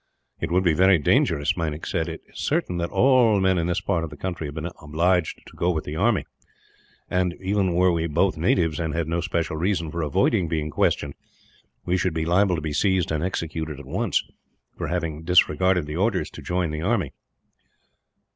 "It 0.39 0.49
would 0.49 0.63
be 0.63 0.73
very 0.73 0.97
dangerous," 0.97 1.55
Meinik 1.55 1.85
said. 1.85 2.09
"It 2.09 2.23
is 2.25 2.39
certain 2.39 2.77
that 2.77 2.89
all 2.89 3.35
the 3.35 3.39
men 3.39 3.59
in 3.59 3.67
this 3.67 3.81
part 3.81 4.03
of 4.03 4.09
the 4.09 4.17
country 4.17 4.47
have 4.47 4.55
been 4.55 4.71
obliged 4.81 5.41
to 5.45 5.55
go 5.55 5.69
with 5.69 5.83
the 5.83 5.95
army 5.95 6.25
and, 7.07 7.35
even 7.39 7.75
were 7.75 7.91
we 7.91 8.07
both 8.07 8.35
natives, 8.35 8.79
and 8.79 8.95
had 8.95 9.07
no 9.07 9.21
special 9.21 9.57
reason 9.57 9.91
for 9.91 10.01
avoiding 10.01 10.47
being 10.47 10.71
questioned, 10.71 11.13
we 11.85 11.97
should 11.97 12.15
be 12.15 12.25
liable 12.25 12.55
to 12.55 12.61
be 12.63 12.73
seized 12.73 13.11
and 13.11 13.23
executed 13.23 13.79
at 13.79 13.85
once, 13.85 14.23
for 14.75 14.87
having 14.87 15.21
disregarded 15.21 15.85
the 15.85 15.97
orders 15.97 16.31
to 16.31 16.41
join 16.41 16.71
the 16.71 16.81
army. 16.81 17.13